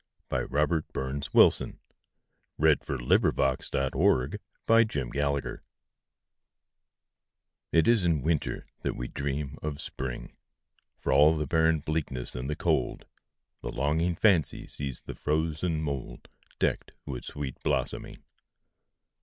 [0.29, 1.77] By Robert BurnsWilson
[2.57, 3.35] 1047 It Is
[3.93, 5.59] in Winter That We Dream of Spring
[7.71, 10.35] IT is in Winter that we dream of Spring;
[10.97, 13.05] For all the barren bleakness and the cold,
[13.61, 18.23] The longing fancy sees the frozen mouldDecked with sweet blossoming.